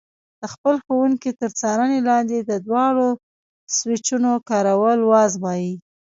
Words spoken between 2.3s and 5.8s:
د دواړو سویچونو کارول وازمایئ.